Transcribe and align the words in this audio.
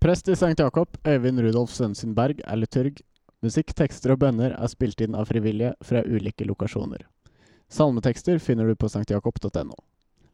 Prest 0.00 0.28
i 0.28 0.32
St. 0.32 0.58
Jakob, 0.58 0.96
Øyvind 1.06 1.40
Rudolf 1.40 1.70
Sønsenberg, 1.70 2.38
er 2.44 2.56
liturg. 2.56 3.02
Musikk, 3.44 3.74
tekster 3.76 4.14
og 4.14 4.22
bønner 4.22 4.54
er 4.56 4.70
spilt 4.72 5.02
inn 5.04 5.12
av 5.12 5.28
frivillige 5.28 5.74
fra 5.84 6.00
ulike 6.08 6.46
lokasjoner. 6.48 7.04
Salmetekster 7.68 8.40
finner 8.40 8.64
du 8.64 8.78
på 8.80 8.88
sanktjakob.no. 8.88 9.76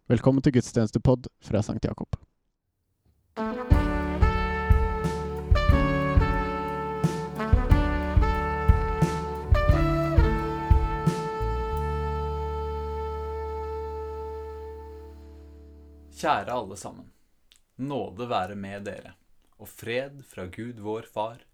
Velkommen 0.06 0.46
til 0.46 0.54
gudstjenestepod 0.54 1.26
fra 1.42 1.64
St. 1.66 1.82
Jakob. 1.82 2.14
Kjære 16.14 16.54
alle 16.54 16.78
sammen. 16.78 17.10
Nåde 17.82 18.30
være 18.30 18.54
med 18.54 18.86
dere, 18.86 19.16
og 19.56 19.68
fred 19.68 20.22
fra 20.26 20.46
Gud 20.52 20.80
vår 20.84 21.08
Far 21.12 21.44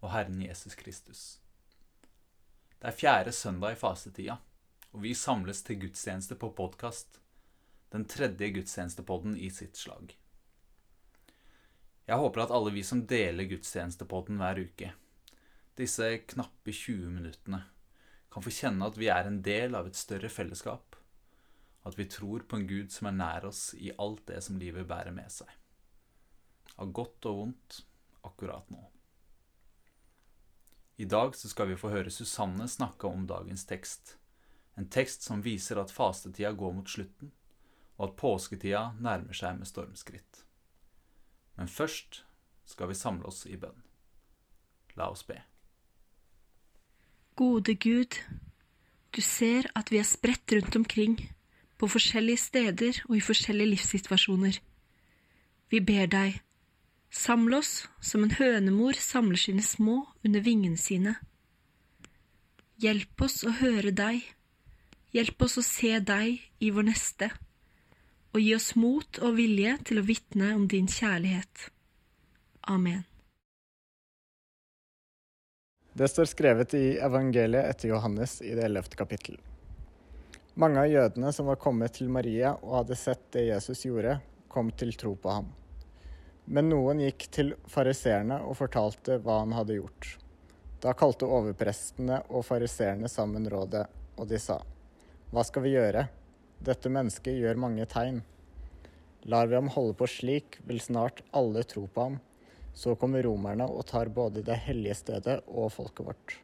og 0.00 0.12
Herren 0.14 0.40
Jesus 0.42 0.76
Kristus. 0.78 1.22
Det 2.80 2.88
er 2.88 2.96
fjerde 2.96 3.32
søndag 3.36 3.76
i 3.76 3.80
fasetida, 3.80 4.38
og 4.92 5.02
vi 5.04 5.14
samles 5.14 5.62
til 5.66 5.80
gudstjeneste 5.82 6.38
på 6.40 6.52
podkast. 6.56 7.20
Den 7.92 8.06
tredje 8.08 8.48
gudstjenestepodden 8.54 9.36
i 9.36 9.50
sitt 9.52 9.76
slag. 9.76 10.14
Jeg 12.08 12.18
håper 12.18 12.44
at 12.44 12.54
alle 12.54 12.72
vi 12.74 12.82
som 12.86 13.04
deler 13.06 13.50
gudstjenestepodden 13.50 14.40
hver 14.40 14.62
uke, 14.64 14.94
disse 15.78 16.08
knappe 16.32 16.72
20 16.72 17.12
minuttene, 17.18 17.64
kan 18.30 18.44
få 18.46 18.54
kjenne 18.54 18.86
at 18.86 18.98
vi 18.98 19.10
er 19.12 19.26
en 19.26 19.42
del 19.42 19.74
av 19.74 19.90
et 19.90 19.98
større 19.98 20.30
fellesskap 20.32 20.90
at 21.82 21.98
vi 21.98 22.04
tror 22.04 22.44
på 22.48 22.56
en 22.56 22.66
Gud 22.68 22.92
som 22.92 23.08
er 23.08 23.16
nær 23.16 23.46
oss 23.48 23.70
i 23.74 23.92
alt 23.98 24.26
det 24.28 24.42
som 24.44 24.58
livet 24.60 24.88
bærer 24.88 25.14
med 25.16 25.32
seg. 25.32 25.48
Av 26.80 26.92
godt 26.96 27.28
og 27.28 27.36
vondt 27.42 27.82
akkurat 28.24 28.70
nå. 28.72 28.80
I 31.00 31.06
dag 31.08 31.36
så 31.36 31.48
skal 31.48 31.70
vi 31.70 31.78
få 31.80 31.92
høre 31.92 32.12
Susanne 32.12 32.66
snakke 32.68 33.08
om 33.08 33.26
dagens 33.28 33.64
tekst. 33.68 34.16
En 34.76 34.88
tekst 34.88 35.24
som 35.24 35.44
viser 35.44 35.80
at 35.80 35.92
fastetida 35.92 36.52
går 36.56 36.74
mot 36.76 36.88
slutten, 36.88 37.32
og 37.96 38.10
at 38.10 38.16
påsketida 38.20 38.82
nærmer 39.00 39.36
seg 39.36 39.58
med 39.58 39.68
stormskritt. 39.68 40.42
Men 41.56 41.68
først 41.68 42.22
skal 42.68 42.88
vi 42.88 42.96
samle 42.96 43.28
oss 43.28 43.46
i 43.48 43.56
bønn. 43.60 43.80
La 44.96 45.10
oss 45.12 45.24
be. 45.24 45.40
Gode 47.36 47.74
Gud, 47.80 48.16
du 49.16 49.20
ser 49.24 49.68
at 49.76 49.92
vi 49.92 50.00
er 50.00 50.08
spredt 50.08 50.52
rundt 50.52 50.76
omkring 50.76 51.16
på 51.80 51.88
forskjellige 51.88 52.44
steder 52.44 53.00
og 53.08 53.16
i 53.16 53.24
forskjellige 53.24 53.72
livssituasjoner. 53.74 54.60
Vi 55.72 55.80
ber 55.80 56.08
deg, 56.12 56.40
samle 57.10 57.58
oss 57.58 57.88
som 58.00 58.24
en 58.24 58.34
hønemor 58.38 58.98
samler 58.98 59.40
sine 59.40 59.62
små 59.62 60.04
under 60.24 60.40
vingene 60.40 60.78
sine. 60.78 61.16
Hjelp 62.80 63.26
oss 63.26 63.42
å 63.44 63.52
høre 63.60 63.92
deg, 63.92 64.22
hjelp 65.12 65.42
oss 65.44 65.58
å 65.60 65.66
se 65.66 65.98
deg 66.00 66.40
i 66.62 66.70
vår 66.72 66.88
neste, 66.88 67.28
og 68.32 68.40
gi 68.40 68.54
oss 68.56 68.72
mot 68.78 69.20
og 69.20 69.36
vilje 69.36 69.76
til 69.90 70.00
å 70.00 70.06
vitne 70.06 70.54
om 70.56 70.66
din 70.70 70.88
kjærlighet. 70.88 71.70
Amen. 72.70 73.04
Det 75.92 76.08
står 76.08 76.30
skrevet 76.30 76.74
i 76.78 76.84
evangeliet 77.02 77.66
etter 77.66 77.90
Johannes 77.90 78.38
i 78.46 78.54
det 78.54 78.62
ellevte 78.64 78.96
kapittel. 78.96 79.40
Mange 80.54 80.80
av 80.84 80.90
jødene 80.90 81.32
som 81.34 81.50
var 81.50 81.58
kommet 81.60 81.98
til 81.98 82.08
Maria 82.08 82.54
og 82.62 82.78
hadde 82.78 82.96
sett 82.98 83.26
det 83.34 83.48
Jesus 83.48 83.84
gjorde, 83.84 84.20
kom 84.48 84.70
til 84.70 84.94
tro 84.98 85.16
på 85.18 85.34
ham. 85.34 85.50
Men 86.44 86.70
noen 86.70 87.02
gikk 87.04 87.26
til 87.34 87.54
fariseerne 87.70 88.40
og 88.46 88.56
fortalte 88.58 89.18
hva 89.22 89.42
han 89.42 89.54
hadde 89.54 89.78
gjort. 89.78 90.16
Da 90.80 90.94
kalte 90.96 91.28
overprestene 91.28 92.22
og 92.30 92.46
fariseerne 92.48 93.08
sammen 93.12 93.48
rådet, 93.52 93.84
og 94.16 94.28
de 94.30 94.38
sa, 94.40 94.60
Hva 95.30 95.44
skal 95.44 95.66
vi 95.66 95.74
gjøre? 95.76 96.06
Dette 96.60 96.92
mennesket 96.92 97.36
gjør 97.40 97.60
mange 97.60 97.86
tegn. 97.88 98.22
Lar 99.28 99.46
vi 99.46 99.58
ham 99.58 99.68
holde 99.68 99.94
på 99.96 100.08
slik, 100.08 100.58
vil 100.64 100.80
snart 100.80 101.20
alle 101.36 101.62
tro 101.68 101.86
på 101.86 102.06
ham. 102.08 102.18
Så 102.72 102.94
kommer 102.96 103.24
romerne 103.26 103.66
og 103.68 103.84
tar 103.90 104.08
både 104.08 104.44
det 104.46 104.56
hellige 104.64 104.96
stedet 105.02 105.40
og 105.48 105.72
folket 105.74 106.06
vårt. 106.06 106.36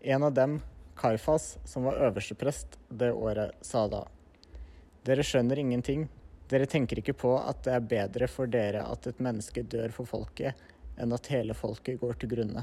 En 0.00 0.26
av 0.26 0.34
dem, 0.34 0.60
Kaifas, 0.96 1.56
som 1.64 1.84
var 1.88 2.00
øversteprest 2.08 2.78
det 2.88 3.12
året, 3.12 3.56
sa 3.60 3.86
da 3.88 4.04
Dere 5.06 5.22
skjønner 5.22 5.58
ingenting. 5.60 6.08
Dere 6.46 6.66
tenker 6.70 7.00
ikke 7.00 7.16
på 7.18 7.32
at 7.40 7.64
det 7.66 7.74
er 7.74 7.86
bedre 7.90 8.28
for 8.30 8.46
dere 8.50 8.84
at 8.86 9.06
et 9.10 9.22
menneske 9.22 9.64
dør 9.66 9.90
for 9.94 10.06
folket, 10.06 10.54
enn 10.96 11.12
at 11.12 11.30
hele 11.32 11.56
folket 11.58 11.98
går 12.00 12.20
til 12.20 12.30
grunne. 12.36 12.62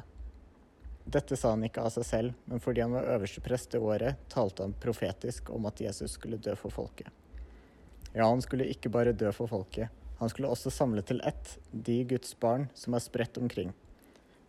Dette 1.04 1.36
sa 1.36 1.52
han 1.52 1.66
ikke 1.68 1.84
av 1.84 1.92
seg 1.92 2.06
selv, 2.08 2.38
men 2.48 2.64
fordi 2.64 2.82
han 2.82 2.96
var 2.96 3.10
øverste 3.18 3.44
prest 3.44 3.74
det 3.74 3.82
året, 3.84 4.22
talte 4.32 4.64
han 4.64 4.76
profetisk 4.80 5.52
om 5.52 5.68
at 5.68 5.82
Jesus 5.84 6.16
skulle 6.16 6.40
dø 6.40 6.56
for 6.56 6.72
folket. 6.72 7.12
Ja, 8.14 8.30
han 8.30 8.42
skulle 8.46 8.70
ikke 8.72 8.92
bare 8.94 9.12
dø 9.12 9.32
for 9.36 9.52
folket, 9.52 9.92
han 10.20 10.30
skulle 10.32 10.48
også 10.48 10.72
samle 10.72 11.02
til 11.04 11.20
ett 11.28 11.58
de 11.72 11.98
Guds 12.08 12.38
barn 12.40 12.70
som 12.80 12.96
er 12.96 13.04
spredt 13.04 13.38
omkring. 13.42 13.74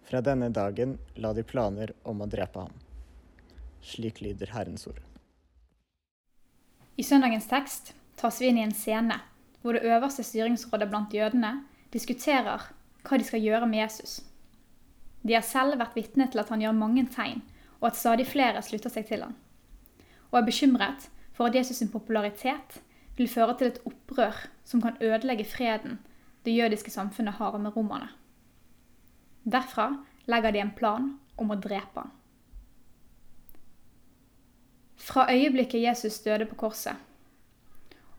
Fra 0.07 0.21
denne 0.23 0.53
dagen 0.55 0.99
la 1.19 1.33
de 1.35 1.43
planer 1.43 1.91
om 2.05 2.23
å 2.23 2.29
drepe 2.31 2.69
ham. 2.69 2.77
Slik 3.83 4.21
lyder 4.23 4.53
Herrens 4.55 4.87
ord. 4.87 5.01
I 6.95 7.03
søndagens 7.03 7.49
tekst 7.51 7.95
tas 8.17 8.41
vi 8.41 8.51
inn 8.51 8.59
i 8.61 8.67
en 8.67 8.75
scene 8.75 9.21
hvor 9.63 9.77
det 9.77 9.87
øverste 9.89 10.23
styringsrådet 10.23 10.91
blant 10.91 11.15
jødene 11.15 11.55
diskuterer 11.93 12.69
hva 13.05 13.19
de 13.19 13.25
skal 13.25 13.43
gjøre 13.45 13.67
med 13.69 13.81
Jesus. 13.81 14.21
De 15.25 15.33
har 15.33 15.45
selv 15.47 15.79
vært 15.81 15.97
vitne 15.97 16.27
til 16.29 16.43
at 16.43 16.51
han 16.53 16.61
gjør 16.61 16.77
mange 16.77 17.07
tegn, 17.15 17.41
og 17.81 17.89
at 17.89 17.97
stadig 17.97 18.27
flere 18.29 18.61
slutter 18.63 18.93
seg 18.93 19.07
til 19.09 19.25
han. 19.25 19.37
Og 20.31 20.41
er 20.41 20.49
bekymret 20.49 21.09
for 21.33 21.49
at 21.49 21.57
Jesus' 21.57 21.81
sin 21.81 21.93
popularitet 21.93 22.81
vil 23.17 23.29
føre 23.29 23.57
til 23.59 23.71
et 23.71 23.81
opprør 23.89 24.45
som 24.65 24.83
kan 24.83 25.01
ødelegge 25.01 25.47
freden 25.49 25.99
det 26.45 26.57
jødiske 26.57 26.91
samfunnet 26.91 27.35
har 27.41 27.57
med 27.59 27.77
romerne. 27.77 28.09
Derfra 29.45 29.95
legger 30.27 30.51
de 30.51 30.61
en 30.61 30.75
plan 30.77 31.09
om 31.37 31.51
å 31.51 31.57
drepe 31.57 32.05
han. 32.05 32.13
Fra 35.05 35.27
øyeblikket 35.33 35.83
Jesus 35.83 36.21
døde 36.25 36.47
på 36.49 36.57
korset, 36.57 36.97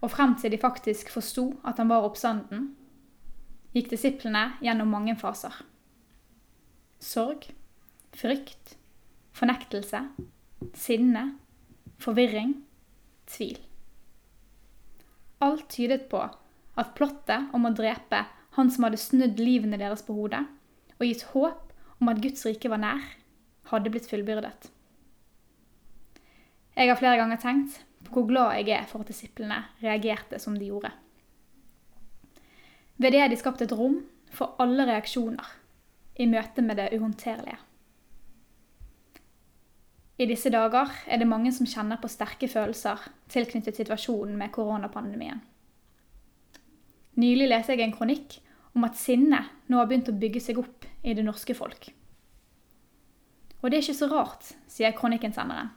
og 0.06 0.12
frem 0.14 0.36
til 0.38 0.54
de 0.54 0.62
faktisk 0.62 1.10
forsto 1.10 1.48
at 1.66 1.80
han 1.82 1.90
var 1.90 2.06
oppstanden, 2.06 2.68
gikk 3.74 3.90
disiplene 3.92 4.52
gjennom 4.62 4.92
mange 4.94 5.16
faser. 5.18 5.56
Sorg, 7.02 7.48
frykt, 8.16 8.76
fornektelse, 9.36 10.04
sinne, 10.78 11.26
forvirring, 12.00 12.54
tvil. 13.28 13.58
Alt 15.44 15.68
tydet 15.74 16.06
på 16.12 16.22
at 16.22 16.94
plottet 16.96 17.50
om 17.56 17.66
å 17.68 17.74
drepe 17.76 18.22
han 18.56 18.70
som 18.72 18.86
hadde 18.88 19.02
snudd 19.02 19.42
livene 19.42 19.80
deres 19.82 20.06
på 20.06 20.16
hodet, 20.16 20.46
og 20.96 21.10
gitt 21.10 21.26
håp 21.34 21.74
om 22.00 22.12
at 22.12 22.22
Guds 22.24 22.46
rike 22.48 22.70
var 22.72 22.80
nær, 22.84 23.04
hadde 23.74 23.92
blitt 23.92 24.08
fullbyrdet. 24.08 24.70
Jeg 26.76 26.92
har 26.92 27.00
flere 27.00 27.20
ganger 27.20 27.42
tenkt 27.42 27.82
hvor 28.12 28.28
glad 28.28 28.56
jeg 28.60 28.76
er 28.76 28.88
for 28.90 29.04
at 29.04 29.12
disiplene 29.12 29.62
reagerte 29.84 30.40
som 30.40 30.58
de 30.58 30.70
gjorde. 30.70 30.92
Ved 32.98 33.12
det 33.12 33.22
har 33.22 33.32
de 33.32 33.38
skapt 33.40 33.62
et 33.62 33.74
rom 33.76 34.02
for 34.32 34.56
alle 34.60 34.86
reaksjoner 34.88 35.48
i 36.20 36.28
møte 36.32 36.64
med 36.64 36.80
det 36.80 36.92
uhåndterlige. 36.96 37.58
I 40.18 40.26
disse 40.30 40.50
dager 40.50 40.92
er 41.12 41.20
det 41.20 41.28
mange 41.28 41.52
som 41.52 41.68
kjenner 41.68 42.00
på 42.00 42.08
sterke 42.08 42.48
følelser 42.48 43.02
tilknyttet 43.28 43.76
situasjonen 43.76 44.38
med 44.40 44.54
koronapandemien. 44.56 45.42
Nylig 47.20 47.50
leste 47.52 47.76
jeg 47.76 47.84
en 47.84 47.96
kronikk 47.96 48.38
om 48.76 48.88
at 48.88 48.96
sinne 49.00 49.42
nå 49.68 49.80
har 49.80 49.90
begynt 49.90 50.12
å 50.12 50.16
bygge 50.20 50.44
seg 50.44 50.59
opp 50.59 50.88
i 51.03 51.16
det 51.16 51.24
norske 51.24 51.56
folk. 51.56 51.90
Og 53.59 53.72
det 53.72 53.78
er 53.78 53.84
ikke 53.84 53.97
så 53.97 54.08
rart, 54.12 54.53
sier 54.72 54.96
kronikkinnsenderen 54.96 55.74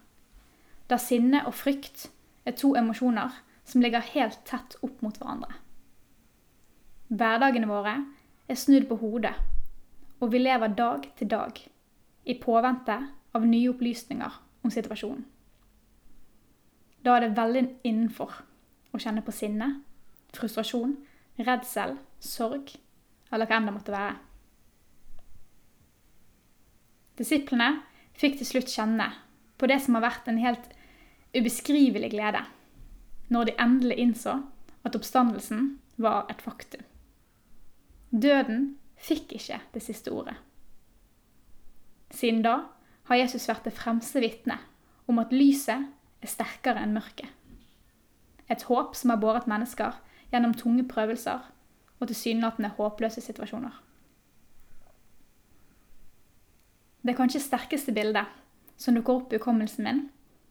da 0.88 0.97
sinne 1.00 1.43
og 1.49 1.56
frykt 1.56 2.08
er 2.49 2.56
to 2.56 2.75
emosjoner 2.77 3.35
som 3.69 3.83
ligger 3.85 4.05
helt 4.15 4.41
tett 4.49 4.79
opp 4.83 5.03
mot 5.05 5.17
hverandre. 5.21 5.53
Hverdagene 7.09 7.69
våre 7.69 7.95
er 8.49 8.59
snudd 8.59 8.89
på 8.89 8.99
hodet, 9.00 9.35
og 10.21 10.33
vi 10.33 10.41
lever 10.41 10.75
dag 10.77 11.09
til 11.17 11.31
dag 11.31 11.61
i 12.29 12.37
påvente 12.41 12.99
av 13.37 13.47
nye 13.47 13.71
opplysninger 13.71 14.39
om 14.65 14.73
situasjonen. 14.73 15.25
Da 17.05 17.15
er 17.17 17.25
det 17.25 17.37
veldig 17.37 17.65
innenfor 17.87 18.33
å 18.93 19.00
kjenne 19.00 19.23
på 19.25 19.33
sinne, 19.33 19.69
frustrasjon, 20.37 20.97
redsel, 21.39 21.95
sorg 22.21 22.75
eller 23.33 23.47
hva 23.47 23.59
enn 23.59 23.69
det 23.69 23.77
måtte 23.77 23.95
være. 23.95 24.17
Disiplene 27.19 27.71
fikk 28.19 28.39
til 28.39 28.49
slutt 28.49 28.73
kjenne 28.73 29.09
på 29.59 29.69
det 29.71 29.81
som 29.85 29.97
har 29.99 30.06
vært 30.06 30.29
en 30.31 30.41
helt 30.43 30.69
ubeskrivelig 31.36 32.10
glede 32.10 32.44
når 33.28 33.44
de 33.44 33.56
endelig 33.60 33.98
innså 34.00 34.38
at 34.84 34.96
oppstandelsen 34.96 35.78
var 36.00 36.26
et 36.30 36.42
faktum. 36.42 36.84
Døden 38.10 38.78
fikk 38.96 39.34
ikke 39.36 39.60
det 39.75 39.82
siste 39.84 40.12
ordet. 40.14 40.36
Siden 42.10 42.40
da 42.42 42.62
har 43.10 43.20
Jesus 43.20 43.48
vært 43.48 43.66
det 43.69 43.76
fremste 43.76 44.22
vitnet 44.25 44.64
om 45.08 45.20
at 45.20 45.32
lyset 45.32 45.88
er 46.22 46.30
sterkere 46.30 46.80
enn 46.82 46.96
mørket. 46.96 47.28
Et 48.48 48.62
håp 48.64 48.96
som 48.96 49.12
har 49.12 49.20
båret 49.20 49.48
mennesker 49.50 49.98
gjennom 50.32 50.54
tunge 50.56 50.86
prøvelser 50.88 51.44
og 51.98 52.08
tilsynelatende 52.08 52.72
håpløse 52.78 53.20
situasjoner. 53.20 53.75
Det 57.04 57.16
kanskje 57.16 57.44
sterkeste 57.44 57.92
bildet 57.96 58.28
som 58.80 58.96
dukker 58.96 59.20
opp 59.20 59.32
i 59.32 59.38
hukommelsen 59.40 59.84
min 59.84 60.06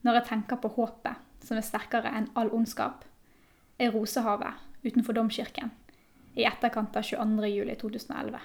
når 0.06 0.20
jeg 0.20 0.28
tenker 0.30 0.60
på 0.62 0.72
håpet 0.76 1.24
som 1.44 1.58
er 1.58 1.66
sterkere 1.66 2.12
enn 2.18 2.30
all 2.38 2.52
ondskap, 2.54 3.04
er 3.80 3.94
Rosehavet 3.94 4.86
utenfor 4.86 5.16
Domkirken 5.18 5.72
i 6.38 6.46
etterkant 6.46 6.96
av 6.98 7.06
22.07.2011. 7.06 8.40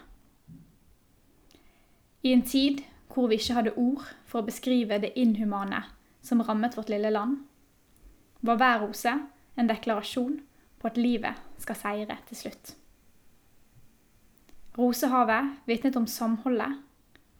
I 2.22 2.32
en 2.32 2.44
tid 2.46 2.82
hvor 3.12 3.28
vi 3.28 3.36
ikke 3.40 3.56
hadde 3.58 3.74
ord 3.76 4.04
for 4.28 4.40
å 4.40 4.46
beskrive 4.46 5.00
det 5.02 5.12
inhumane 5.20 5.82
som 6.24 6.42
rammet 6.44 6.76
vårt 6.78 6.92
lille 6.92 7.10
land, 7.12 7.40
var 8.40 8.58
hver 8.58 8.80
rose 8.84 9.12
en 9.58 9.68
deklarasjon 9.68 10.38
på 10.80 10.88
at 10.88 10.98
livet 10.98 11.42
skal 11.62 11.78
seire 11.78 12.16
til 12.28 12.38
slutt. 12.38 12.72
Rosehavet 14.78 15.52
vitnet 15.68 15.98
om 16.00 16.08
samholdet 16.08 16.78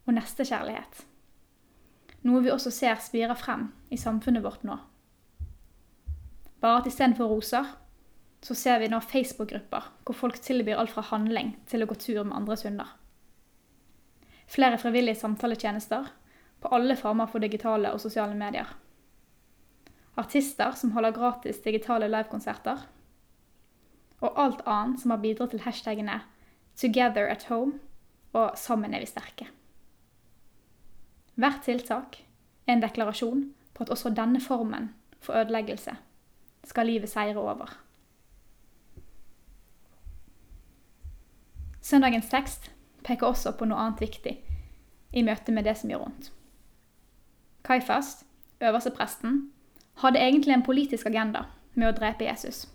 og 0.05 0.15
nestekjærlighet, 0.19 1.07
noe 2.27 2.43
vi 2.45 2.53
også 2.55 2.71
ser 2.71 3.01
spirer 3.03 3.39
frem 3.39 3.69
i 3.91 3.99
samfunnet 3.99 4.45
vårt 4.45 4.65
nå. 4.67 4.79
Bare 6.63 6.81
at 6.83 6.87
istedenfor 6.87 7.31
roser, 7.31 7.67
så 8.43 8.55
ser 8.59 8.79
vi 8.83 8.91
nå 8.91 8.99
Facebook-grupper 9.03 9.89
hvor 10.03 10.19
folk 10.19 10.39
tilbyr 10.43 10.79
alt 10.79 10.95
fra 10.95 11.05
handling 11.11 11.57
til 11.71 11.83
å 11.83 11.89
gå 11.91 11.99
tur 11.99 12.23
med 12.23 12.37
andres 12.37 12.65
hunder. 12.67 12.89
Flere 14.51 14.79
frivillige 14.79 15.21
samtaletjenester 15.21 16.11
på 16.63 16.71
alle 16.75 16.97
former 16.99 17.31
for 17.31 17.43
digitale 17.43 17.91
og 17.95 18.03
sosiale 18.03 18.35
medier. 18.39 18.69
Artister 20.19 20.75
som 20.77 20.93
holder 20.93 21.15
gratis 21.17 21.63
digitale 21.65 22.11
livekonserter. 22.11 22.85
Og 24.23 24.39
alt 24.39 24.61
annet 24.67 25.01
som 25.01 25.15
har 25.15 25.23
bidratt 25.23 25.51
til 25.51 25.65
hashtagene 25.65 26.21
'Together 26.77 27.27
at 27.31 27.47
Home' 27.51 27.81
og 28.33 28.53
'Sammen 28.57 28.95
er 28.95 29.01
vi 29.01 29.07
sterke'. 29.07 29.62
Hvert 31.35 31.63
tiltak 31.65 32.19
er 32.67 32.77
en 32.77 32.83
deklarasjon 32.83 33.47
på 33.75 33.85
at 33.85 33.91
også 33.91 34.13
denne 34.15 34.41
formen 34.41 34.91
for 35.23 35.39
ødeleggelse 35.39 35.95
skal 36.65 36.87
livet 36.87 37.11
seire 37.11 37.41
over. 37.41 37.79
Søndagens 41.83 42.29
tekst 42.31 42.71
peker 43.05 43.27
også 43.27 43.57
på 43.59 43.67
noe 43.67 43.81
annet 43.81 44.05
viktig 44.05 44.37
i 45.13 45.23
møte 45.27 45.53
med 45.53 45.67
det 45.67 45.75
som 45.81 45.91
gjør 45.91 46.05
vondt. 46.05 46.29
Kaifas, 47.67 48.25
øverstepresten, 48.61 49.51
hadde 50.03 50.19
egentlig 50.19 50.55
en 50.55 50.67
politisk 50.67 51.07
agenda 51.07 51.45
med 51.75 51.89
å 51.89 51.97
drepe 51.97 52.27
Jesus 52.27 52.67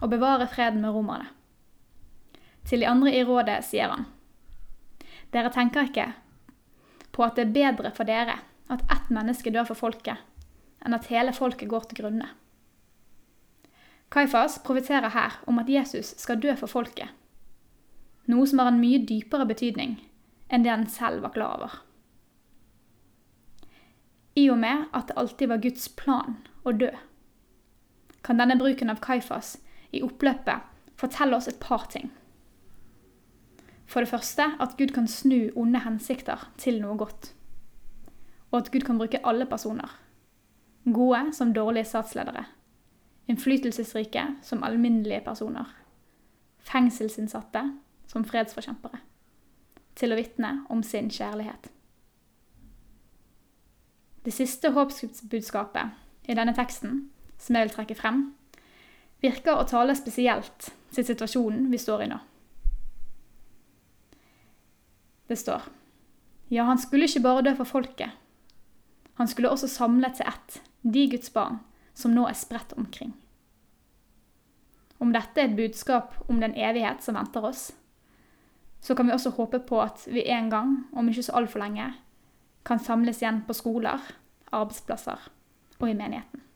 og 0.00 0.10
bevare 0.10 0.46
freden 0.48 0.80
med 0.80 0.94
romerne. 0.94 1.28
Til 2.68 2.80
de 2.80 2.88
andre 2.88 3.12
i 3.16 3.24
rådet 3.24 3.62
sier 3.64 3.88
han 3.88 4.06
Dere 5.32 5.52
tenker 5.52 5.88
ikke 5.88 6.10
på 7.18 7.26
at 7.26 7.34
det 7.34 7.48
er 7.48 7.54
bedre 7.56 7.90
for 7.94 8.06
dere 8.06 8.38
at 8.70 8.84
ett 8.94 9.08
menneske 9.10 9.50
dør 9.50 9.66
for 9.66 9.80
folket, 9.80 10.20
enn 10.86 10.94
at 10.94 11.08
hele 11.10 11.34
folket 11.34 11.70
går 11.70 11.88
til 11.90 12.04
grunne. 12.04 12.28
Kaifas 14.14 14.60
profeterer 14.64 15.10
her 15.12 15.40
om 15.50 15.58
at 15.58 15.68
Jesus 15.68 16.14
skal 16.22 16.38
dø 16.40 16.54
for 16.56 16.70
folket, 16.70 17.10
noe 18.30 18.46
som 18.46 18.62
har 18.62 18.70
en 18.70 18.80
mye 18.80 19.02
dypere 19.02 19.48
betydning 19.48 19.98
enn 20.48 20.64
det 20.64 20.72
han 20.72 20.86
selv 20.88 21.26
var 21.26 21.34
klar 21.34 21.58
over. 21.58 21.74
I 24.38 24.46
og 24.52 24.60
med 24.62 24.86
at 24.94 25.10
det 25.10 25.18
alltid 25.18 25.50
var 25.50 25.64
Guds 25.64 25.88
plan 25.98 26.38
å 26.62 26.72
dø, 26.72 26.92
kan 28.22 28.38
denne 28.38 28.56
bruken 28.60 28.92
av 28.92 29.02
Kaifas 29.02 29.56
i 29.90 30.04
oppløpet 30.06 30.70
fortelle 31.00 31.36
oss 31.36 31.50
et 31.50 31.60
par 31.60 31.88
ting. 31.90 32.12
For 33.88 34.04
det 34.04 34.10
første 34.10 34.44
at 34.60 34.76
Gud 34.76 34.92
kan 34.92 35.08
snu 35.08 35.48
onde 35.56 35.80
hensikter 35.80 36.44
til 36.60 36.82
noe 36.82 36.98
godt. 37.00 37.32
Og 38.50 38.60
at 38.60 38.70
Gud 38.72 38.84
kan 38.84 39.00
bruke 39.00 39.20
alle 39.26 39.46
personer. 39.48 39.88
Gode 40.84 41.32
som 41.32 41.54
dårlige 41.56 41.88
statsledere. 41.88 42.44
Innflytelsesrike 43.28 44.24
som 44.42 44.64
alminnelige 44.64 45.24
personer. 45.24 45.72
Fengselsinnsatte 46.58 47.64
som 48.08 48.24
fredsforkjempere, 48.24 49.00
til 49.96 50.12
å 50.12 50.16
vitne 50.16 50.52
om 50.72 50.82
sin 50.84 51.10
kjærlighet. 51.12 51.68
Det 54.24 54.32
siste 54.32 54.72
håpsbudskapet 54.76 56.28
i 56.28 56.36
denne 56.36 56.54
teksten, 56.56 57.06
som 57.38 57.56
jeg 57.56 57.68
vil 57.68 57.76
trekke 57.76 57.96
frem, 57.96 58.24
virker 59.24 59.56
å 59.56 59.68
tale 59.68 59.96
spesielt 59.96 60.72
til 60.92 61.06
situasjonen 61.06 61.68
vi 61.72 61.80
står 61.80 62.04
i 62.04 62.10
nå. 62.12 62.18
Det 65.28 65.36
står 65.36 65.68
Ja, 66.48 66.64
han 66.64 66.80
skulle 66.80 67.04
ikke 67.08 67.24
bare 67.24 67.44
dø 67.44 67.54
for 67.58 67.68
folket. 67.68 68.10
Han 69.20 69.28
skulle 69.28 69.50
også 69.50 69.68
samle 69.68 70.08
til 70.16 70.28
ett 70.30 70.60
de 70.82 71.08
Guds 71.10 71.30
barn 71.34 71.58
som 71.98 72.14
nå 72.14 72.24
er 72.30 72.38
spredt 72.38 72.72
omkring. 72.78 73.12
Om 74.98 75.12
dette 75.12 75.40
er 75.40 75.50
et 75.50 75.58
budskap 75.58 76.14
om 76.30 76.40
den 76.40 76.54
evighet 76.56 77.02
som 77.04 77.18
venter 77.18 77.44
oss, 77.44 77.68
så 78.80 78.94
kan 78.94 79.06
vi 79.06 79.14
også 79.14 79.34
håpe 79.34 79.60
på 79.66 79.80
at 79.82 80.06
vi 80.06 80.24
en 80.30 80.50
gang, 80.50 80.74
om 80.92 81.08
ikke 81.10 81.26
så 81.26 81.34
altfor 81.38 81.62
lenge, 81.62 81.90
kan 82.64 82.78
samles 82.82 83.22
igjen 83.22 83.42
på 83.46 83.56
skoler, 83.56 84.02
arbeidsplasser 84.50 85.28
og 85.78 85.90
i 85.90 85.96
menigheten. 85.98 86.47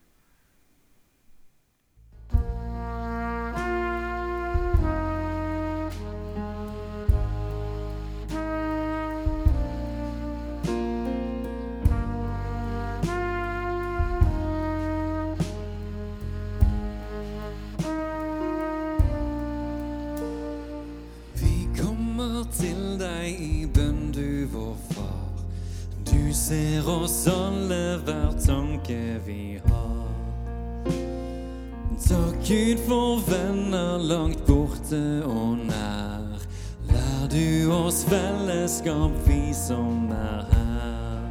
Gud 32.52 32.78
for 32.86 33.16
venner 33.30 33.98
langt 33.98 34.46
borte 34.46 35.22
og 35.24 35.56
nær. 35.56 36.42
Lær 36.84 37.22
du 37.32 37.72
oss 37.72 38.02
fellesskap, 38.04 39.14
vi 39.24 39.54
som 39.56 40.10
er 40.12 40.42
her. 40.50 41.22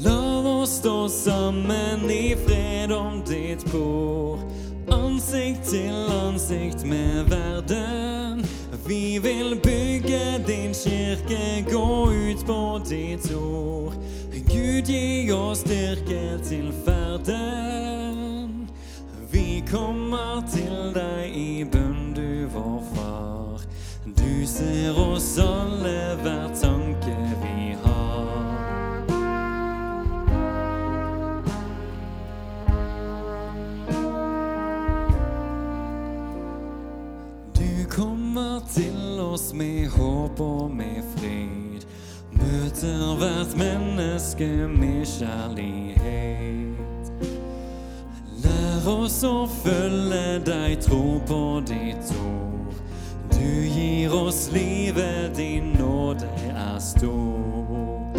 La 0.00 0.22
oss 0.48 0.78
stå 0.78 0.94
sammen 1.12 2.08
i 2.08 2.32
fred 2.46 2.94
om 2.96 3.20
ditt 3.28 3.66
bord. 3.68 4.46
Ansikt 4.96 5.68
til 5.68 6.08
ansikt 6.22 6.86
med 6.88 7.28
verden. 7.28 8.40
Vi 8.86 9.18
vil 9.20 9.58
bygge 9.60 10.40
din 10.48 10.72
kirke, 10.72 11.66
gå 11.68 12.08
ut 12.08 12.46
på 12.46 12.62
ditt 12.88 13.28
ord. 13.36 13.92
Gud, 14.48 14.88
gi 14.88 15.28
oss 15.36 15.66
styrke 15.66 16.40
til 16.48 16.72
ferden. 16.86 17.69
Kommer 19.70 20.40
til 20.50 20.88
deg 20.96 21.30
i 21.30 21.62
bønn, 21.62 22.10
du 22.10 22.48
vår 22.50 22.80
far. 22.90 23.60
Du 24.02 24.42
ser 24.42 24.98
oss 24.98 25.38
alle 25.38 26.16
hver 26.24 26.48
tanke 26.58 27.14
vi 27.38 27.76
har. 27.84 28.34
Du 37.54 37.86
kommer 37.94 38.58
til 38.74 39.22
oss 39.22 39.52
med 39.54 39.86
håp 39.94 40.40
og 40.40 40.70
med 40.74 40.98
fred. 41.14 41.86
Møter 42.42 43.18
hvert 43.22 43.58
menneske 43.62 44.50
med 44.66 45.06
kjærlighet. 45.06 46.89
Oss 48.86 49.18
å 49.28 49.44
følge 49.60 50.40
deg, 50.40 50.78
tro 50.80 51.18
på 51.28 51.60
ditt 51.68 52.12
ord. 52.16 52.72
Du 53.28 53.66
gir 53.68 54.14
oss 54.16 54.48
livet, 54.54 55.36
din 55.36 55.74
nåde 55.76 56.28
er 56.48 56.78
stor. 56.80 58.16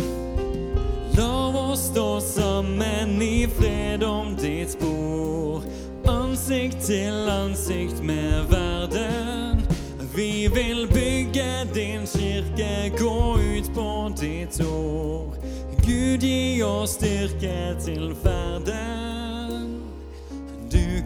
La 1.18 1.50
oss 1.64 1.88
stå 1.90 2.22
sammen 2.22 3.18
i 3.22 3.48
fred 3.58 4.04
om 4.06 4.36
ditt 4.38 4.78
spor. 4.78 5.66
Ansikt 6.06 6.86
til 6.86 7.30
ansikt 7.30 8.04
med 8.06 8.46
verden. 8.54 9.66
Vi 10.14 10.48
vil 10.54 10.86
bygge 10.94 11.66
din 11.74 12.06
kirke, 12.06 12.94
gå 13.02 13.38
ut 13.38 13.74
på 13.74 13.92
ditt 14.22 14.62
ord. 14.62 15.38
Gud, 15.82 16.22
gi 16.22 16.62
oss 16.62 17.00
styrke 17.00 17.74
til 17.82 18.12
ferden. 18.22 19.01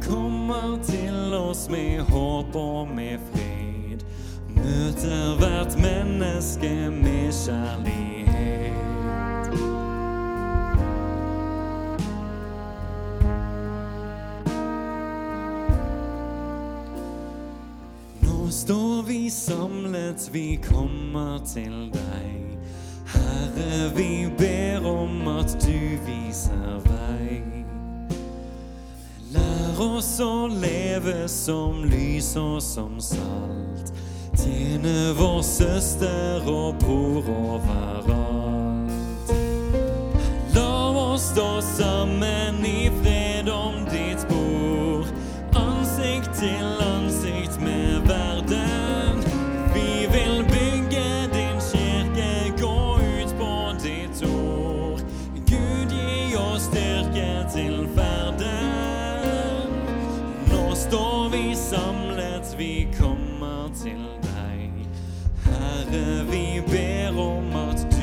Kommer 0.08 0.84
til 0.84 1.34
oss 1.34 1.70
med 1.70 2.00
håp 2.00 2.56
og 2.56 2.88
med 2.96 3.20
fred. 3.32 4.04
Møter 4.50 5.38
hvert 5.40 5.78
menneske 5.82 6.70
med 6.92 7.32
kjærlighet. 7.34 8.76
Nå 18.22 18.50
står 18.50 19.02
vi 19.08 19.30
samlet, 19.30 20.30
vi 20.34 20.60
kommer 20.70 21.40
til 21.50 21.90
deg. 21.94 22.58
Herre, 23.16 23.90
vi 23.98 24.30
ber 24.38 24.86
om 24.86 25.28
at 25.28 25.58
du 25.66 25.80
viser 26.06 26.82
vei. 26.86 27.65
Oss 29.78 30.22
å 30.24 30.48
leve 30.48 31.26
som 31.28 31.82
lys 31.84 32.30
og 32.40 32.62
som 32.64 32.94
salt. 33.04 33.90
Tjene 34.40 35.12
vår 35.18 35.42
søster 35.44 36.48
og 36.48 36.78
bror 36.80 37.28
overalt. 37.34 39.34
La 40.56 40.72
oss 41.02 41.28
stå 41.34 41.50
sammen 41.76 42.64
i 42.64 42.88
fred 43.02 43.15
vi 61.24 61.56
samlet, 61.56 62.56
vi 62.58 62.88
kommer 63.00 63.70
til 63.84 64.06
deg. 64.24 64.72
Herre, 65.46 66.26
vi 66.32 66.62
ber 66.68 67.20
om 67.22 67.56
at 67.70 67.88
du 67.92 67.95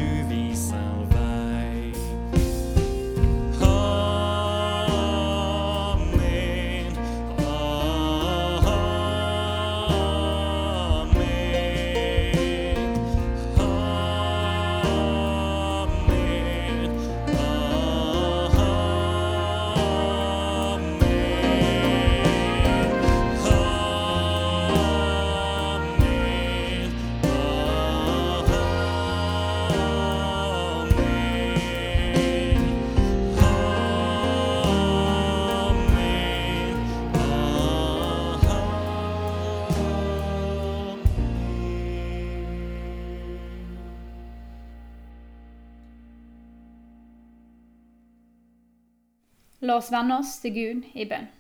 La 49.73 49.79
oss 49.79 49.89
vende 49.89 50.19
oss 50.21 50.35
til 50.43 50.53
Gud 50.53 50.89
i 51.01 51.07
bønn. 51.09 51.31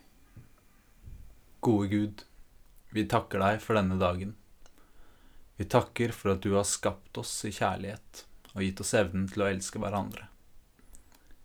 Gode 1.60 1.88
Gud, 1.90 2.22
vi 2.96 3.04
takker 3.04 3.42
deg 3.42 3.58
for 3.60 3.76
denne 3.76 3.98
dagen. 4.00 4.30
Vi 5.60 5.66
takker 5.68 6.14
for 6.16 6.32
at 6.32 6.40
du 6.40 6.54
har 6.54 6.64
skapt 6.64 7.20
oss 7.20 7.34
i 7.44 7.52
kjærlighet 7.52 8.22
og 8.54 8.64
gitt 8.64 8.80
oss 8.80 8.94
evnen 8.96 9.28
til 9.28 9.44
å 9.44 9.50
elske 9.50 9.82
hverandre. 9.82 10.30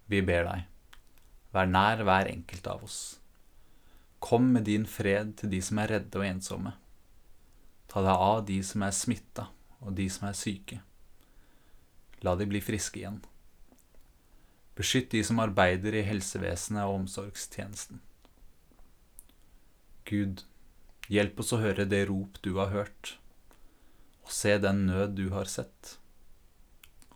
Vi 0.08 0.24
ber 0.32 0.48
deg, 0.48 0.64
vær 1.52 1.68
nær 1.74 2.08
hver 2.08 2.32
enkelt 2.32 2.72
av 2.72 2.88
oss. 2.88 3.02
Kom 4.24 4.54
med 4.56 4.70
din 4.72 4.88
fred 4.88 5.36
til 5.42 5.52
de 5.52 5.60
som 5.60 5.84
er 5.84 5.92
redde 5.92 6.24
og 6.24 6.30
ensomme. 6.30 6.78
Ta 7.92 8.06
deg 8.08 8.28
av 8.32 8.46
de 8.48 8.62
som 8.64 8.88
er 8.88 8.96
smitta 8.96 9.50
og 9.82 9.92
de 10.00 10.08
som 10.08 10.32
er 10.32 10.40
syke. 10.40 10.80
La 12.24 12.40
de 12.40 12.48
bli 12.48 12.64
friske 12.64 13.04
igjen. 13.04 13.20
Beskytt 14.78 15.10
de 15.12 15.24
som 15.26 15.40
arbeider 15.42 15.96
i 15.98 16.04
helsevesenet 16.06 16.86
og 16.86 17.00
omsorgstjenesten. 17.02 18.02
Gud, 20.08 20.44
hjelp 21.10 21.42
oss 21.42 21.56
å 21.56 21.62
høre 21.64 21.88
det 21.90 22.04
rop 22.12 22.38
du 22.46 22.54
har 22.60 22.70
hørt, 22.72 23.16
og 24.22 24.32
se 24.32 24.54
den 24.62 24.86
nød 24.86 25.18
du 25.18 25.26
har 25.34 25.50
sett, 25.50 25.98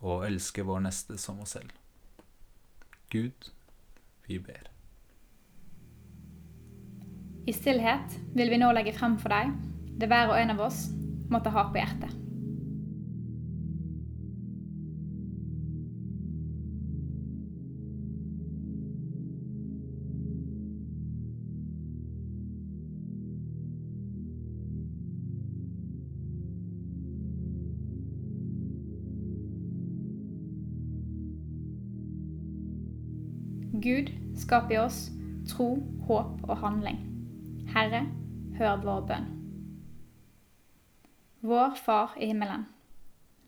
og 0.02 0.26
elske 0.26 0.66
vår 0.66 0.82
neste 0.88 1.20
som 1.22 1.40
oss 1.46 1.54
selv. 1.56 1.70
Gud, 3.14 3.52
vi 4.26 4.40
ber. 4.42 4.72
I 7.46 7.54
stillhet 7.54 8.18
vil 8.34 8.50
vi 8.54 8.60
nå 8.62 8.72
legge 8.74 8.94
frem 8.98 9.18
for 9.22 9.34
deg 9.34 9.54
det 10.02 10.10
hver 10.10 10.34
og 10.34 10.40
en 10.40 10.54
av 10.56 10.66
oss 10.66 10.88
måtte 11.30 11.54
ha 11.54 11.68
på 11.70 11.78
hjertet. 11.78 12.31
Gud, 33.82 34.12
skap 34.38 34.72
i 34.72 34.78
oss 34.78 35.08
tro, 35.50 35.76
håp 36.08 36.44
og 36.46 36.58
handling. 36.62 37.00
Herre, 37.74 38.04
hør 38.60 38.82
vår 38.84 39.06
bønn. 39.10 39.30
Vår 41.42 41.74
Far 41.82 42.14
i 42.22 42.28
himmelen. 42.30 42.68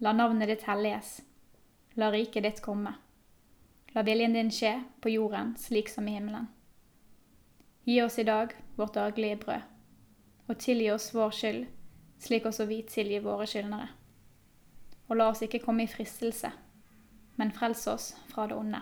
La 0.02 0.14
navnet 0.18 0.50
ditt 0.50 0.66
helliges. 0.66 1.20
La 2.02 2.10
riket 2.10 2.48
ditt 2.48 2.62
komme. 2.66 2.96
La 3.94 4.02
viljen 4.02 4.34
din 4.34 4.50
skje 4.50 4.72
på 5.06 5.12
jorden 5.14 5.54
slik 5.62 5.92
som 5.94 6.08
i 6.10 6.16
himmelen. 6.16 6.48
Gi 7.86 8.00
oss 8.02 8.18
i 8.18 8.26
dag 8.26 8.56
vårt 8.80 8.96
daglige 8.98 9.38
brød, 9.44 9.68
og 10.48 10.58
tilgi 10.58 10.90
oss 10.96 11.12
vår 11.14 11.36
skyld, 11.36 11.68
slik 12.18 12.48
også 12.50 12.66
vi 12.72 12.80
tilgir 12.90 13.22
våre 13.22 13.46
skyldnere. 13.46 13.92
Og 15.12 15.20
la 15.20 15.30
oss 15.30 15.46
ikke 15.46 15.62
komme 15.62 15.86
i 15.86 15.94
fristelse, 15.94 16.50
men 17.38 17.54
frels 17.54 17.86
oss 17.92 18.10
fra 18.34 18.48
det 18.50 18.58
onde. 18.58 18.82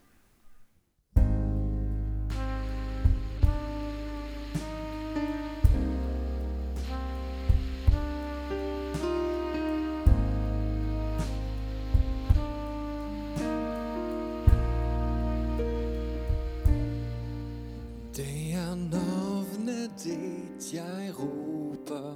Ditt 19.97 20.73
jeg 20.73 21.13
roper, 21.19 22.15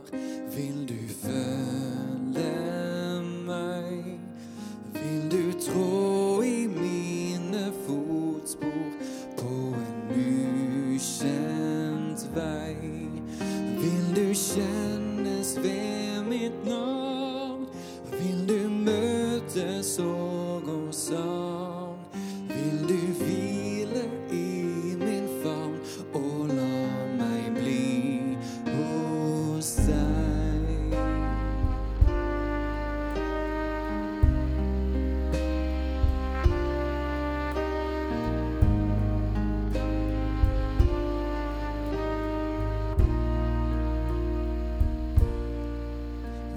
vil 0.56 0.90
du 0.90 1.08
følge 1.22 2.52
meg? 3.46 4.20
Vil 4.94 5.32
du 5.32 5.60
trå 5.60 6.42
i 6.42 6.68
mine 6.68 7.72
fotspor 7.86 8.90
på 9.38 9.76
en 9.82 10.00
ukjent 10.94 12.28
vei? 12.36 12.78
Vil 13.82 14.08
du 14.16 14.34
kjennes 14.34 15.58
ved 15.64 16.24
mitt 16.30 16.66
navn? 16.68 17.68
Vil 18.12 18.48
du 18.50 18.70
møtes 18.70 20.00
og 20.00 20.35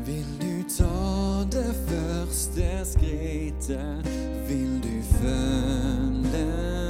Vil 0.09 0.25
du 0.41 0.69
ta 0.69 1.45
det 1.53 1.75
første 1.89 2.85
skrittet? 2.85 4.09
Vil 4.49 4.83
du 4.83 5.03
følge 5.21 6.88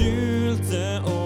skjulte 0.00 1.02
år. 1.04 1.19